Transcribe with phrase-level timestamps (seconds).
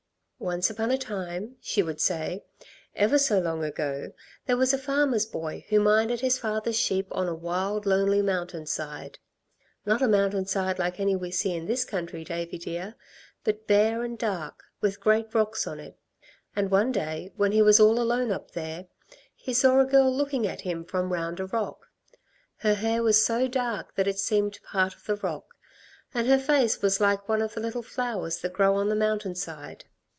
[0.43, 2.43] "Once upon a time," she would say,
[2.95, 4.11] "ever so long ago,
[4.47, 8.65] there was a farmer's boy who minded his father's sheep on a wild, lonely mountain
[8.65, 9.19] side.
[9.85, 12.95] Not a mountain side like any we see in this country, Davey dear,
[13.43, 15.95] but bare and dark, with great rocks on it.
[16.55, 18.87] And one day, when he was all alone up there,
[19.35, 21.85] he saw a girl looking at him from round a rock.
[22.57, 25.53] Her hair was so dark that it seemed part of the rock,
[26.15, 29.35] and her face was like one of the little flowers that grow on the mountain
[29.35, 29.85] side.